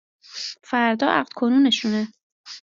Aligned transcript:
فردا 0.69 1.07
عقد 1.19 1.33
کنونشونه 1.33 2.01